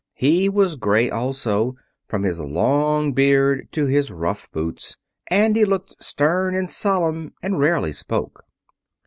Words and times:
He 0.15 0.49
was 0.49 0.77
gray 0.77 1.11
also, 1.11 1.75
from 2.07 2.23
his 2.23 2.39
long 2.39 3.13
beard 3.13 3.71
to 3.73 3.85
his 3.85 4.09
rough 4.09 4.49
boots, 4.51 4.97
and 5.27 5.55
he 5.55 5.63
looked 5.63 6.03
stern 6.03 6.55
and 6.55 6.67
solemn, 6.67 7.35
and 7.43 7.59
rarely 7.59 7.91
spoke. 7.93 8.43